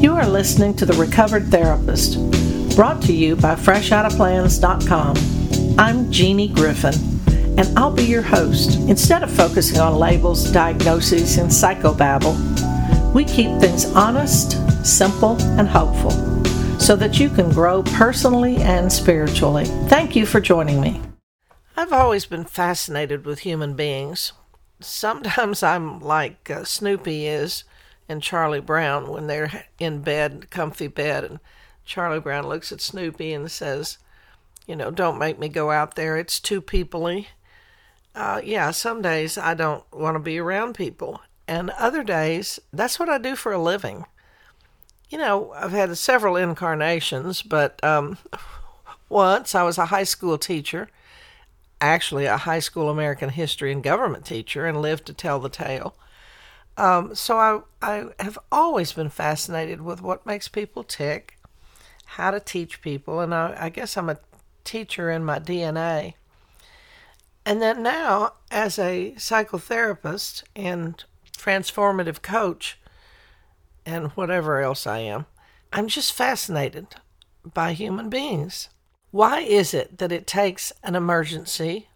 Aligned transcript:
You 0.00 0.14
are 0.14 0.26
listening 0.26 0.74
to 0.76 0.86
The 0.86 0.94
Recovered 0.94 1.48
Therapist, 1.48 2.14
brought 2.74 3.02
to 3.02 3.12
you 3.12 3.36
by 3.36 3.54
FreshOuttaPlans.com. 3.54 5.78
I'm 5.78 6.10
Jeannie 6.10 6.48
Griffin, 6.48 6.94
and 7.58 7.78
I'll 7.78 7.92
be 7.92 8.04
your 8.04 8.22
host. 8.22 8.78
Instead 8.88 9.22
of 9.22 9.30
focusing 9.30 9.78
on 9.78 9.98
labels, 9.98 10.50
diagnoses, 10.52 11.36
and 11.36 11.50
psychobabble, 11.50 12.34
we 13.12 13.26
keep 13.26 13.60
things 13.60 13.84
honest, 13.94 14.52
simple, 14.86 15.36
and 15.58 15.68
hopeful 15.68 16.12
so 16.80 16.96
that 16.96 17.20
you 17.20 17.28
can 17.28 17.50
grow 17.50 17.82
personally 17.82 18.56
and 18.56 18.90
spiritually. 18.90 19.66
Thank 19.88 20.16
you 20.16 20.24
for 20.24 20.40
joining 20.40 20.80
me. 20.80 21.02
I've 21.76 21.92
always 21.92 22.24
been 22.24 22.46
fascinated 22.46 23.26
with 23.26 23.40
human 23.40 23.74
beings. 23.74 24.32
Sometimes 24.80 25.62
I'm 25.62 26.00
like 26.00 26.48
uh, 26.48 26.64
Snoopy 26.64 27.26
is 27.26 27.64
in 28.10 28.20
Charlie 28.20 28.60
Brown 28.60 29.08
when 29.08 29.28
they're 29.28 29.66
in 29.78 30.02
bed, 30.02 30.50
comfy 30.50 30.88
bed, 30.88 31.22
and 31.22 31.38
Charlie 31.84 32.18
Brown 32.18 32.48
looks 32.48 32.72
at 32.72 32.80
Snoopy 32.80 33.32
and 33.32 33.50
says, 33.50 33.98
You 34.66 34.74
know, 34.74 34.90
don't 34.90 35.18
make 35.18 35.38
me 35.38 35.48
go 35.48 35.70
out 35.70 35.94
there. 35.94 36.16
It's 36.16 36.40
too 36.40 36.60
peoply. 36.60 37.26
Uh, 38.14 38.40
yeah, 38.42 38.72
some 38.72 39.00
days 39.00 39.38
I 39.38 39.54
don't 39.54 39.84
want 39.92 40.16
to 40.16 40.20
be 40.20 40.38
around 40.38 40.74
people. 40.74 41.20
And 41.46 41.70
other 41.70 42.02
days, 42.02 42.58
that's 42.72 42.98
what 42.98 43.08
I 43.08 43.18
do 43.18 43.36
for 43.36 43.52
a 43.52 43.62
living. 43.62 44.04
You 45.08 45.18
know, 45.18 45.52
I've 45.52 45.70
had 45.70 45.96
several 45.96 46.34
incarnations, 46.34 47.42
but 47.42 47.82
um, 47.84 48.18
once 49.08 49.54
I 49.54 49.62
was 49.62 49.78
a 49.78 49.86
high 49.86 50.04
school 50.04 50.36
teacher 50.36 50.88
actually 51.80 52.26
a 52.26 52.36
high 52.36 52.58
school 52.58 52.90
American 52.90 53.30
history 53.30 53.72
and 53.72 53.82
government 53.82 54.24
teacher 54.24 54.66
and 54.66 54.82
lived 54.82 55.06
to 55.06 55.14
tell 55.14 55.38
the 55.38 55.48
tale. 55.48 55.94
Um, 56.80 57.14
so 57.14 57.36
I, 57.36 57.60
I 57.82 58.06
have 58.20 58.38
always 58.50 58.94
been 58.94 59.10
fascinated 59.10 59.82
with 59.82 60.00
what 60.00 60.24
makes 60.24 60.48
people 60.48 60.82
tick, 60.82 61.38
how 62.06 62.30
to 62.30 62.40
teach 62.40 62.80
people, 62.80 63.20
and 63.20 63.34
I, 63.34 63.54
I 63.60 63.68
guess 63.68 63.98
I'm 63.98 64.08
a 64.08 64.18
teacher 64.64 65.10
in 65.10 65.22
my 65.22 65.38
DNA. 65.38 66.14
And 67.44 67.60
then 67.60 67.82
now, 67.82 68.32
as 68.50 68.78
a 68.78 69.12
psychotherapist 69.18 70.42
and 70.56 71.04
transformative 71.36 72.22
coach, 72.22 72.78
and 73.84 74.12
whatever 74.12 74.62
else 74.62 74.86
I 74.86 75.00
am, 75.00 75.26
I'm 75.74 75.86
just 75.86 76.14
fascinated 76.14 76.86
by 77.44 77.74
human 77.74 78.08
beings. 78.08 78.70
Why 79.10 79.40
is 79.40 79.74
it 79.74 79.98
that 79.98 80.12
it 80.12 80.26
takes 80.26 80.72
an 80.82 80.94
emergency 80.94 81.88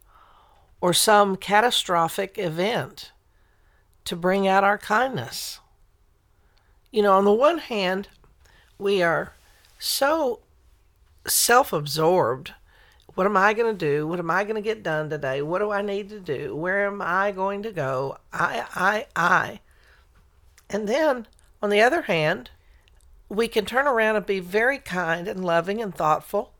or 0.82 0.92
some 0.92 1.36
catastrophic 1.36 2.36
event 2.36 3.12
to 4.04 4.16
bring 4.16 4.46
out 4.46 4.64
our 4.64 4.78
kindness? 4.78 5.60
You 6.90 7.02
know, 7.02 7.12
on 7.12 7.24
the 7.24 7.32
one 7.32 7.58
hand, 7.58 8.08
we 8.78 9.02
are 9.02 9.32
so 9.78 10.40
self 11.26 11.72
absorbed. 11.72 12.52
What 13.14 13.26
am 13.26 13.36
I 13.36 13.54
going 13.54 13.72
to 13.72 13.86
do? 13.86 14.06
What 14.06 14.18
am 14.18 14.30
I 14.30 14.42
going 14.44 14.56
to 14.56 14.60
get 14.60 14.82
done 14.82 15.08
today? 15.08 15.40
What 15.40 15.60
do 15.60 15.70
I 15.70 15.82
need 15.82 16.08
to 16.10 16.18
do? 16.18 16.56
Where 16.56 16.86
am 16.86 17.00
I 17.00 17.30
going 17.30 17.62
to 17.62 17.70
go? 17.70 18.18
I, 18.32 18.64
I, 18.74 19.06
I. 19.14 19.60
And 20.68 20.88
then, 20.88 21.28
on 21.62 21.70
the 21.70 21.80
other 21.80 22.02
hand, 22.02 22.50
we 23.28 23.46
can 23.46 23.64
turn 23.64 23.86
around 23.86 24.16
and 24.16 24.26
be 24.26 24.40
very 24.40 24.78
kind 24.78 25.28
and 25.28 25.44
loving 25.44 25.80
and 25.80 25.94
thoughtful 25.94 26.54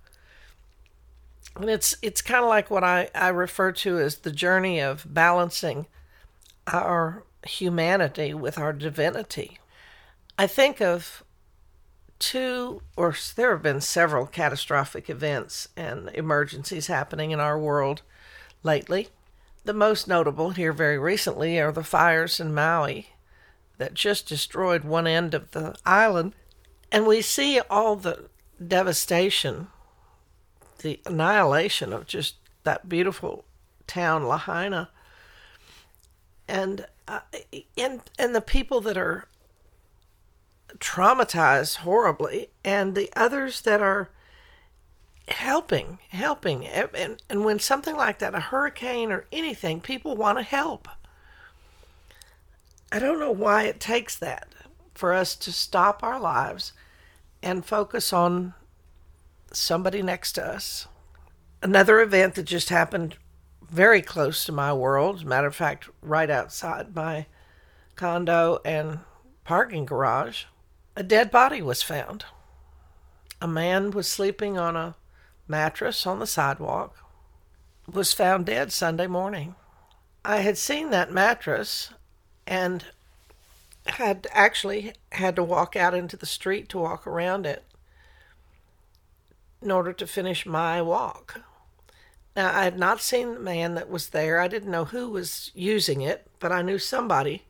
and 1.57 1.71
it's 1.71 1.97
it's 2.03 2.23
kind 2.23 2.43
of 2.43 2.49
like 2.49 2.71
what 2.71 2.85
I, 2.85 3.09
I 3.15 3.29
refer 3.29 3.73
to 3.73 3.99
as 3.99 4.19
the 4.19 4.33
journey 4.33 4.81
of 4.81 5.07
balancing 5.09 5.87
our 6.67 7.23
humanity 7.47 8.35
with 8.35 8.59
our 8.59 8.73
divinity. 8.73 9.59
I 10.39 10.47
think 10.47 10.81
of 10.81 11.23
two, 12.19 12.83
or 12.97 13.15
there 13.37 13.53
have 13.53 13.63
been 13.63 13.81
several 13.81 14.27
catastrophic 14.27 15.11
events 15.11 15.69
and 15.77 16.11
emergencies 16.15 16.87
happening 16.87 17.31
in 17.31 17.41
our 17.41 17.59
world 17.59 18.03
lately. 18.63 19.09
The 19.65 19.75
most 19.75 20.09
notable 20.09 20.51
here 20.51 20.73
very 20.73 20.99
recently 20.99 21.59
are 21.59 21.73
the 21.73 21.85
fires 21.85 22.41
in 22.41 22.55
Maui 22.55 23.09
that 23.79 23.95
just 23.95 24.29
destroyed 24.29 24.85
one 24.85 25.07
end 25.07 25.35
of 25.35 25.51
the 25.53 25.75
island. 25.85 26.35
And 26.93 27.07
we 27.07 27.23
see 27.23 27.61
all 27.71 27.97
the 27.97 28.29
devastation 28.65 29.69
the 30.85 31.01
annihilation 31.07 31.93
of 31.93 32.07
just 32.07 32.37
that 32.63 32.89
beautiful 32.89 33.45
town, 33.89 34.23
Lahaina, 34.23 34.91
and 36.47 36.87
uh, 37.07 37.21
and 37.77 38.01
and 38.19 38.35
the 38.35 38.41
people 38.41 38.81
that 38.83 38.97
are 38.97 39.29
traumatized 40.79 41.77
horribly, 41.77 42.49
and 42.65 42.95
the 42.95 43.11
others 43.15 43.61
that 43.63 43.81
are 43.81 44.11
helping, 45.29 45.99
helping, 46.09 46.67
and 46.67 47.23
and 47.29 47.45
when 47.45 47.59
something 47.59 47.97
like 47.97 48.19
that, 48.19 48.35
a 48.35 48.41
hurricane 48.41 49.13
or 49.13 49.27
anything, 49.33 49.81
people 49.81 50.17
want 50.17 50.39
to 50.39 50.45
help. 50.45 50.89
I 52.91 52.99
don't 52.99 53.19
know 53.19 53.33
why 53.33 53.65
it 53.65 53.81
takes 53.81 54.17
that 54.17 54.49
for 54.95 55.13
us 55.13 55.35
to 55.37 55.53
stop 55.53 56.03
our 56.03 56.21
lives 56.21 56.73
and 57.43 57.65
focus 57.65 58.13
on 58.13 58.55
somebody 59.53 60.03
next 60.03 60.33
to 60.33 60.47
us. 60.47 60.87
Another 61.63 62.01
event 62.01 62.35
that 62.35 62.45
just 62.45 62.69
happened 62.69 63.17
very 63.75 64.01
close 64.01 64.45
to 64.45 64.53
my 64.53 64.73
world, 64.73 65.17
as 65.17 65.23
a 65.23 65.27
matter 65.27 65.49
of 65.49 65.57
fact, 65.57 65.89
right 66.01 66.31
outside 66.31 66.95
my 66.95 67.27
condo 67.97 68.61
and 68.65 69.01
parking 69.43 69.85
garage, 69.85 70.45
a 70.95 71.03
dead 71.03 71.29
body 71.29 71.61
was 71.61 71.83
found. 71.83 72.25
A 73.43 73.49
man 73.49 73.91
was 73.91 74.07
sleeping 74.07 74.57
on 74.57 74.77
a 74.77 74.95
mattress 75.49 76.07
on 76.07 76.21
the 76.21 76.27
sidewalk, 76.27 76.97
was 77.93 78.13
found 78.13 78.47
dead 78.47 78.71
Sunday 78.73 79.09
morning. 79.09 79.57
I 80.25 80.39
had 80.39 80.57
seen 80.57 80.91
that 80.91 81.11
mattress 81.11 81.93
and 82.47 82.85
had 83.87 84.29
actually 84.31 84.93
had 85.11 85.35
to 85.35 85.43
walk 85.43 85.75
out 85.75 85.95
into 85.95 86.17
the 86.17 86.27
street 86.27 86.69
to 86.69 86.79
walk 86.79 87.09
around 87.09 87.45
it 87.45 87.65
in 89.61 89.73
order 89.73 89.93
to 89.93 90.07
finish 90.07 90.47
my 90.47 90.81
walk. 90.81 91.41
Now, 92.37 92.53
I 92.53 92.65
had 92.65 92.79
not 92.79 93.01
seen 93.01 93.35
the 93.35 93.41
man 93.41 93.75
that 93.75 93.89
was 93.89 94.09
there. 94.09 94.41
I 94.41 94.49
didn't 94.49 94.71
know 94.71 94.87
who 94.87 95.09
was 95.09 95.53
using 95.55 96.01
it, 96.01 96.27
but 96.41 96.51
I 96.51 96.63
knew 96.63 96.79
somebody. 96.79 97.45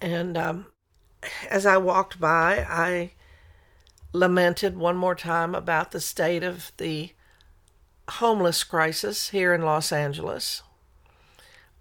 And 0.00 0.36
um, 0.36 0.66
as 1.48 1.64
I 1.64 1.76
walked 1.76 2.18
by, 2.18 2.66
I 2.68 3.12
lamented 4.12 4.76
one 4.76 4.96
more 4.96 5.14
time 5.14 5.54
about 5.54 5.92
the 5.92 6.00
state 6.00 6.42
of 6.42 6.72
the 6.78 7.12
homeless 8.08 8.64
crisis 8.64 9.30
here 9.30 9.54
in 9.54 9.62
Los 9.62 9.92
Angeles. 9.92 10.62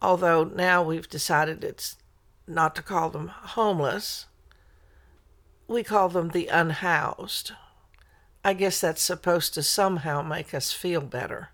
Although 0.01 0.43
now 0.43 0.83
we've 0.83 1.09
decided 1.09 1.63
it's 1.63 1.97
not 2.45 2.75
to 2.75 2.81
call 2.81 3.09
them 3.09 3.29
homeless, 3.29 4.27
we 5.67 5.83
call 5.83 6.09
them 6.09 6.29
the 6.29 6.47
unhoused. 6.47 7.53
I 8.43 8.53
guess 8.53 8.79
that's 8.79 9.01
supposed 9.01 9.53
to 9.55 9.63
somehow 9.63 10.21
make 10.21 10.53
us 10.53 10.71
feel 10.71 11.01
better. 11.01 11.49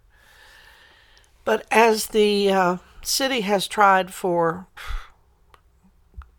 But 1.46 1.66
as 1.72 2.08
the 2.08 2.52
uh, 2.52 2.78
city 3.02 3.42
has 3.42 3.68
tried 3.68 4.14
for 4.14 4.68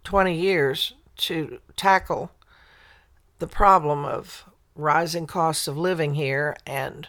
20 0.05 0.35
years 0.35 0.95
to 1.17 1.61
tackle 1.77 2.31
the 3.39 3.47
problem 3.47 4.05
of 4.05 4.45
rising 4.75 5.27
costs 5.27 5.69
of 5.69 5.77
living 5.77 6.15
here 6.15 6.57
and 6.67 7.09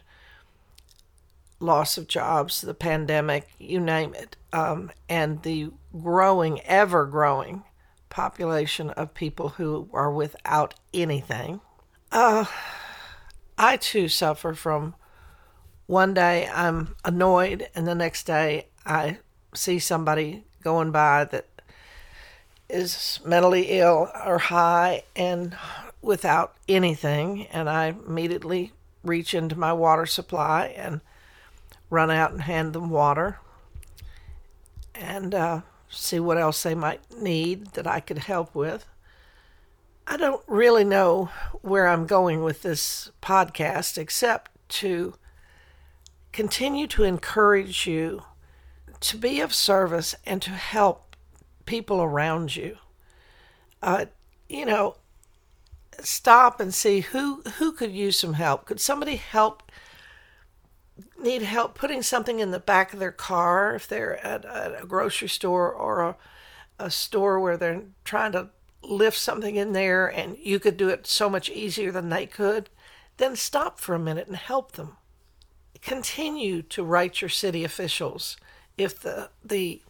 loss 1.59 1.97
of 1.97 2.07
jobs, 2.07 2.61
the 2.61 2.73
pandemic, 2.73 3.47
you 3.57 3.79
name 3.79 4.13
it, 4.13 4.35
um, 4.51 4.91
and 5.07 5.41
the 5.43 5.71
growing, 5.97 6.61
ever 6.61 7.05
growing 7.05 7.63
population 8.09 8.89
of 8.91 9.13
people 9.13 9.49
who 9.49 9.89
are 9.93 10.11
without 10.11 10.73
anything. 10.93 11.61
Uh, 12.11 12.45
I 13.57 13.77
too 13.77 14.07
suffer 14.07 14.53
from 14.53 14.95
one 15.87 16.13
day 16.13 16.47
I'm 16.47 16.95
annoyed, 17.03 17.69
and 17.75 17.87
the 17.87 17.95
next 17.95 18.23
day 18.23 18.67
I 18.85 19.19
see 19.53 19.79
somebody 19.79 20.43
going 20.63 20.91
by 20.91 21.25
that 21.25 21.47
is 22.69 23.19
mentally 23.23 23.79
ill 23.79 24.09
or 24.25 24.39
high 24.39 25.03
and 25.15 25.55
without 26.01 26.55
anything, 26.67 27.47
and 27.47 27.69
I 27.69 27.87
immediately 27.87 28.73
reach 29.03 29.33
into 29.33 29.57
my 29.57 29.73
water 29.73 30.05
supply 30.05 30.67
and 30.75 31.01
run 31.89 32.09
out 32.09 32.31
and 32.31 32.41
hand 32.41 32.73
them 32.73 32.89
water 32.89 33.39
and 34.95 35.35
uh, 35.35 35.61
see 35.89 36.19
what 36.19 36.37
else 36.37 36.63
they 36.63 36.75
might 36.75 37.01
need 37.19 37.67
that 37.73 37.85
I 37.85 37.99
could 37.99 38.19
help 38.19 38.55
with. 38.55 38.85
I 40.07 40.17
don't 40.17 40.43
really 40.47 40.83
know 40.83 41.29
where 41.61 41.87
I'm 41.87 42.05
going 42.05 42.43
with 42.43 42.61
this 42.61 43.11
podcast 43.21 43.97
except 43.97 44.51
to 44.69 45.15
continue 46.35 46.85
to 46.85 47.03
encourage 47.03 47.87
you 47.87 48.21
to 48.99 49.17
be 49.17 49.39
of 49.39 49.53
service 49.53 50.13
and 50.25 50.41
to 50.41 50.49
help 50.49 51.15
people 51.65 52.01
around 52.01 52.57
you. 52.57 52.77
Uh, 53.81 54.05
you 54.49 54.65
know, 54.65 54.97
stop 56.01 56.59
and 56.59 56.73
see 56.73 56.99
who 56.99 57.41
who 57.57 57.71
could 57.71 57.93
use 57.93 58.19
some 58.19 58.33
help. 58.33 58.65
Could 58.65 58.81
somebody 58.81 59.15
help 59.15 59.71
need 61.17 61.41
help 61.41 61.73
putting 61.73 62.01
something 62.01 62.41
in 62.41 62.51
the 62.51 62.59
back 62.59 62.91
of 62.91 62.99
their 62.99 63.13
car 63.13 63.73
if 63.73 63.87
they're 63.87 64.23
at, 64.25 64.43
a 64.43 64.85
grocery 64.85 65.29
store 65.29 65.71
or 65.71 66.01
a, 66.01 66.15
a 66.79 66.91
store 66.91 67.39
where 67.39 67.55
they're 67.55 67.83
trying 68.03 68.33
to 68.33 68.49
lift 68.83 69.17
something 69.17 69.55
in 69.55 69.71
there 69.71 70.07
and 70.07 70.37
you 70.37 70.59
could 70.59 70.75
do 70.75 70.89
it 70.89 71.07
so 71.07 71.29
much 71.29 71.49
easier 71.49 71.93
than 71.93 72.09
they 72.09 72.25
could, 72.25 72.69
then 73.17 73.37
stop 73.37 73.79
for 73.79 73.95
a 73.95 73.99
minute 73.99 74.27
and 74.27 74.35
help 74.35 74.73
them. 74.73 74.97
Continue 75.85 76.61
to 76.63 76.83
write 76.83 77.21
your 77.21 77.29
city 77.29 77.63
officials 77.63 78.37
if 78.77 78.99
the 78.99 79.29
the 79.43 79.81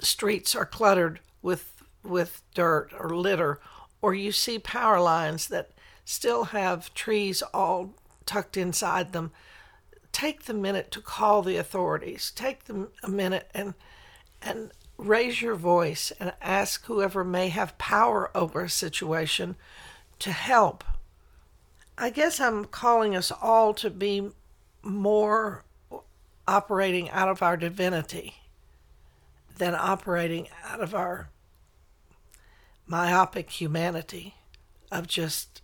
streets 0.00 0.54
are 0.54 0.66
cluttered 0.66 1.20
with 1.40 1.82
with 2.02 2.42
dirt 2.54 2.90
or 2.98 3.16
litter 3.16 3.60
or 4.02 4.12
you 4.12 4.30
see 4.30 4.58
power 4.58 5.00
lines 5.00 5.48
that 5.48 5.70
still 6.04 6.44
have 6.46 6.92
trees 6.92 7.42
all 7.54 7.94
tucked 8.26 8.56
inside 8.56 9.12
them 9.12 9.30
take 10.16 10.44
the 10.44 10.54
minute 10.54 10.90
to 10.90 11.02
call 11.02 11.42
the 11.42 11.58
authorities. 11.58 12.32
Take 12.34 12.64
the, 12.64 12.88
a 13.02 13.08
minute 13.08 13.50
and 13.52 13.74
and 14.40 14.70
raise 14.96 15.42
your 15.42 15.54
voice 15.54 16.10
and 16.18 16.32
ask 16.40 16.86
whoever 16.86 17.22
may 17.22 17.50
have 17.50 17.76
power 17.76 18.30
over 18.34 18.62
a 18.62 18.70
situation 18.70 19.56
to 20.20 20.32
help. 20.32 20.84
I 21.98 22.08
guess 22.08 22.40
i'm 22.40 22.64
calling 22.64 23.14
us 23.14 23.30
all 23.30 23.74
to 23.74 23.90
be 23.90 24.30
more 24.86 25.64
operating 26.48 27.10
out 27.10 27.28
of 27.28 27.42
our 27.42 27.56
divinity 27.56 28.34
than 29.58 29.74
operating 29.74 30.48
out 30.64 30.80
of 30.80 30.94
our 30.94 31.28
myopic 32.86 33.50
humanity 33.50 34.34
of 34.92 35.06
just 35.06 35.62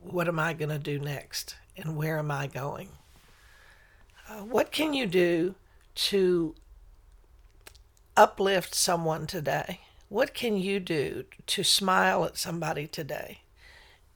what 0.00 0.28
am 0.28 0.38
I 0.38 0.52
going 0.52 0.70
to 0.70 0.78
do 0.78 0.98
next 0.98 1.56
and 1.76 1.96
where 1.96 2.18
am 2.18 2.30
I 2.30 2.46
going? 2.46 2.88
Uh, 4.28 4.40
what 4.40 4.72
can 4.72 4.94
you 4.94 5.06
do 5.06 5.54
to 5.94 6.54
uplift 8.16 8.74
someone 8.74 9.26
today? 9.26 9.80
What 10.08 10.34
can 10.34 10.56
you 10.56 10.80
do 10.80 11.24
to 11.46 11.64
smile 11.64 12.24
at 12.24 12.36
somebody 12.36 12.86
today? 12.86 13.40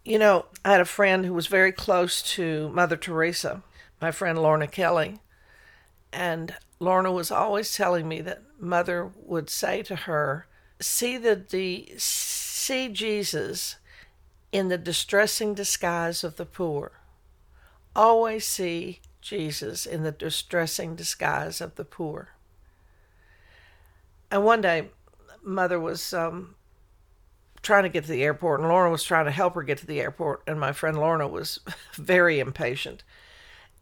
You 0.04 0.18
know, 0.18 0.46
I 0.64 0.72
had 0.72 0.80
a 0.80 0.86
friend 0.86 1.26
who 1.26 1.34
was 1.34 1.48
very 1.48 1.72
close 1.72 2.22
to 2.34 2.70
Mother 2.70 2.96
Teresa, 2.96 3.62
my 4.00 4.10
friend 4.10 4.38
Lorna 4.38 4.66
Kelly, 4.66 5.18
and 6.12 6.54
Lorna 6.80 7.12
was 7.12 7.30
always 7.30 7.74
telling 7.74 8.08
me 8.08 8.20
that 8.20 8.42
Mother 8.58 9.10
would 9.16 9.50
say 9.50 9.82
to 9.82 9.96
her, 9.96 10.46
"See 10.80 11.16
the, 11.16 11.34
the 11.36 11.94
see 11.98 12.88
Jesus 12.88 13.76
in 14.52 14.68
the 14.68 14.78
distressing 14.78 15.54
disguise 15.54 16.24
of 16.24 16.36
the 16.36 16.46
poor. 16.46 16.92
Always 17.94 18.46
see 18.46 19.00
Jesus 19.20 19.84
in 19.84 20.02
the 20.02 20.12
distressing 20.12 20.94
disguise 20.94 21.60
of 21.60 21.74
the 21.74 21.84
poor." 21.84 22.30
And 24.30 24.44
one 24.44 24.60
day, 24.60 24.90
Mother 25.42 25.80
was 25.80 26.12
um, 26.12 26.54
trying 27.62 27.84
to 27.84 27.88
get 27.88 28.04
to 28.04 28.10
the 28.10 28.22
airport, 28.22 28.60
and 28.60 28.68
Lorna 28.68 28.90
was 28.90 29.02
trying 29.02 29.24
to 29.24 29.30
help 29.30 29.54
her 29.54 29.62
get 29.62 29.78
to 29.78 29.86
the 29.86 30.00
airport, 30.00 30.42
and 30.46 30.60
my 30.60 30.72
friend 30.72 30.96
Lorna 30.98 31.26
was 31.26 31.60
very 31.94 32.38
impatient. 32.38 33.02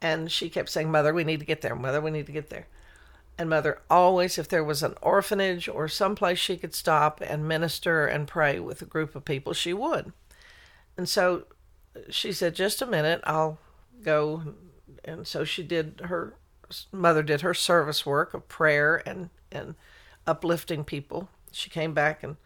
And 0.00 0.30
she 0.30 0.50
kept 0.50 0.68
saying, 0.68 0.90
Mother, 0.90 1.14
we 1.14 1.24
need 1.24 1.40
to 1.40 1.46
get 1.46 1.62
there. 1.62 1.74
Mother, 1.74 2.00
we 2.00 2.10
need 2.10 2.26
to 2.26 2.32
get 2.32 2.50
there. 2.50 2.66
And 3.38 3.50
Mother 3.50 3.82
always, 3.90 4.38
if 4.38 4.48
there 4.48 4.64
was 4.64 4.82
an 4.82 4.94
orphanage 5.02 5.68
or 5.68 5.88
someplace 5.88 6.38
she 6.38 6.56
could 6.56 6.74
stop 6.74 7.20
and 7.20 7.46
minister 7.46 8.06
and 8.06 8.26
pray 8.26 8.58
with 8.58 8.80
a 8.80 8.86
group 8.86 9.14
of 9.14 9.24
people, 9.24 9.52
she 9.52 9.72
would. 9.72 10.12
And 10.96 11.08
so 11.08 11.44
uh, 11.94 12.00
she 12.08 12.32
said, 12.32 12.54
Just 12.54 12.80
a 12.80 12.86
minute, 12.86 13.20
I'll 13.24 13.58
go. 14.02 14.54
And 15.04 15.26
so 15.26 15.44
she 15.44 15.62
did 15.62 16.00
her, 16.04 16.34
Mother 16.92 17.22
did 17.22 17.42
her 17.42 17.54
service 17.54 18.06
work 18.06 18.32
of 18.32 18.48
prayer 18.48 19.02
and, 19.06 19.28
and 19.52 19.74
uplifting 20.26 20.84
people. 20.84 21.28
She 21.52 21.70
came 21.70 21.92
back 21.92 22.22
and 22.22 22.36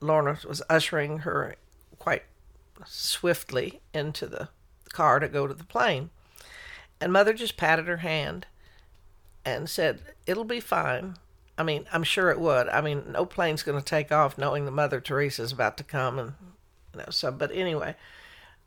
Lorna 0.00 0.38
was 0.48 0.62
ushering 0.68 1.18
her 1.18 1.56
quite 1.98 2.24
swiftly 2.86 3.80
into 3.92 4.26
the 4.26 4.48
car 4.92 5.20
to 5.20 5.28
go 5.28 5.46
to 5.46 5.54
the 5.54 5.64
plane. 5.64 6.10
And 7.00 7.12
Mother 7.12 7.32
just 7.32 7.56
patted 7.56 7.88
her 7.88 7.98
hand 7.98 8.46
and 9.44 9.68
said, 9.68 10.02
It'll 10.26 10.44
be 10.44 10.60
fine. 10.60 11.16
I 11.56 11.62
mean, 11.62 11.86
I'm 11.92 12.04
sure 12.04 12.30
it 12.30 12.40
would. 12.40 12.68
I 12.68 12.80
mean, 12.80 13.12
no 13.12 13.26
plane's 13.26 13.62
going 13.62 13.78
to 13.78 13.84
take 13.84 14.10
off 14.10 14.38
knowing 14.38 14.64
that 14.64 14.70
Mother 14.70 15.00
Teresa's 15.00 15.52
about 15.52 15.76
to 15.76 15.84
come. 15.84 16.18
And, 16.18 16.32
you 16.94 17.00
know, 17.00 17.10
so, 17.10 17.30
but 17.30 17.52
anyway, 17.52 17.96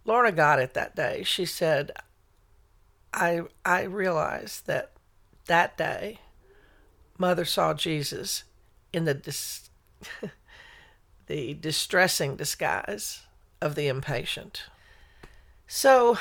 Lorna 0.05 0.31
got 0.31 0.59
it 0.59 0.73
that 0.75 0.95
day. 0.95 1.23
She 1.23 1.45
said, 1.45 1.91
I, 3.11 3.41
I 3.65 3.83
realized 3.83 4.67
that 4.67 4.91
that 5.47 5.77
day, 5.77 6.19
Mother 7.17 7.45
saw 7.45 7.73
Jesus 7.73 8.43
in 8.91 9.05
the, 9.05 9.13
dis- 9.13 9.69
the 11.27 11.53
distressing 11.55 12.35
disguise 12.35 13.21
of 13.61 13.75
the 13.75 13.87
impatient. 13.87 14.63
So 15.65 16.17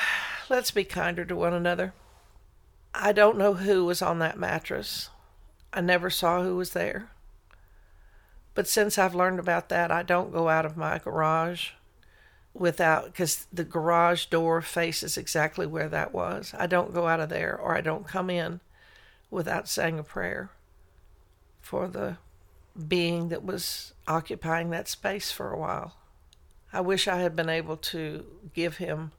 let's 0.49 0.71
be 0.71 0.83
kinder 0.83 1.25
to 1.25 1.35
one 1.35 1.53
another. 1.53 1.93
I 2.95 3.11
don't 3.11 3.37
know 3.37 3.55
who 3.55 3.85
was 3.85 4.01
on 4.01 4.19
that 4.19 4.37
mattress. 4.37 5.09
I 5.71 5.81
never 5.81 6.09
saw 6.09 6.43
who 6.43 6.55
was 6.55 6.71
there. 6.71 7.09
But 8.53 8.67
since 8.67 8.97
I've 8.97 9.15
learned 9.15 9.39
about 9.39 9.69
that, 9.69 9.91
I 9.91 10.03
don't 10.03 10.31
go 10.31 10.47
out 10.47 10.65
of 10.65 10.77
my 10.77 10.99
garage 10.99 11.71
without, 12.53 13.05
because 13.05 13.47
the 13.51 13.63
garage 13.63 14.27
door 14.27 14.61
faces 14.61 15.17
exactly 15.17 15.65
where 15.65 15.89
that 15.89 16.13
was. 16.13 16.53
I 16.57 16.67
don't 16.67 16.93
go 16.93 17.07
out 17.07 17.19
of 17.19 17.29
there 17.29 17.57
or 17.57 17.75
I 17.75 17.81
don't 17.81 18.07
come 18.07 18.29
in 18.29 18.59
without 19.31 19.67
saying 19.67 19.97
a 19.97 20.03
prayer 20.03 20.51
for 21.61 21.87
the 21.87 22.17
being 22.87 23.29
that 23.29 23.43
was 23.43 23.93
occupying 24.07 24.69
that 24.69 24.87
space 24.87 25.31
for 25.31 25.51
a 25.51 25.57
while. 25.57 25.95
I 26.71 26.81
wish 26.81 27.07
I 27.07 27.21
had 27.21 27.35
been 27.35 27.49
able 27.49 27.77
to 27.77 28.25
give 28.53 28.77
him 28.77 29.11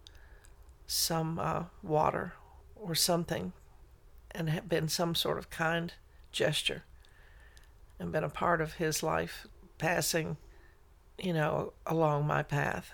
some 0.87 1.41
uh, 1.41 1.65
water 1.83 2.35
or 2.77 2.95
something 2.95 3.53
and 4.35 4.49
have 4.49 4.69
been 4.69 4.89
some 4.89 5.15
sort 5.15 5.39
of 5.39 5.51
kind 5.51 5.93
gesture 6.33 6.83
and 7.99 8.11
been 8.13 8.25
a 8.25 8.29
part 8.29 8.61
of 8.61 8.75
his 8.75 9.03
life 9.03 9.47
passing, 9.79 10.37
you 11.19 11.33
know, 11.33 11.73
along 11.87 12.27
my 12.27 12.43
path. 12.43 12.93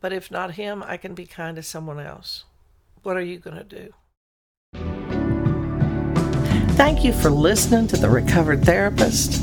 But 0.00 0.12
if 0.12 0.30
not 0.30 0.52
him, 0.52 0.82
I 0.82 0.96
can 0.96 1.14
be 1.14 1.26
kind 1.26 1.56
to 1.56 1.62
someone 1.62 2.00
else. 2.00 2.44
What 3.02 3.16
are 3.16 3.22
you 3.22 3.38
going 3.38 3.56
to 3.56 3.64
do? 3.64 3.92
Thank 6.74 7.04
you 7.04 7.12
for 7.12 7.28
listening 7.28 7.86
to 7.88 7.96
The 7.98 8.08
Recovered 8.08 8.64
Therapist, 8.64 9.42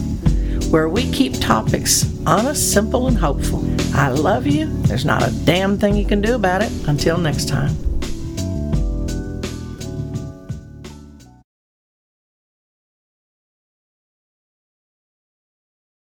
where 0.71 0.89
we 0.89 1.11
keep 1.11 1.33
topics 1.39 2.05
honest, 2.25 2.73
simple, 2.73 3.07
and 3.07 3.17
hopeful. 3.17 3.63
I 3.93 4.09
love 4.09 4.47
you. 4.47 4.65
There's 4.83 5.05
not 5.05 5.21
a 5.21 5.31
damn 5.45 5.77
thing 5.77 5.95
you 5.95 6.05
can 6.05 6.21
do 6.21 6.33
about 6.33 6.63
it. 6.63 6.71
Until 6.87 7.19
next 7.19 7.47
time. 7.47 7.86